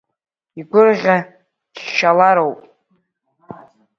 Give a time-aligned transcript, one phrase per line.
[0.59, 2.59] Игәырӷьа-ччалароуп.